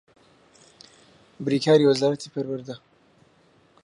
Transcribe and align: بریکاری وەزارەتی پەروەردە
بریکاری 1.45 1.87
وەزارەتی 1.87 2.31
پەروەردە 2.33 2.75